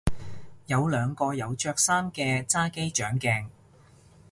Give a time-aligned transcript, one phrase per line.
[0.65, 3.49] 有兩個有着衫嘅揸機掌鏡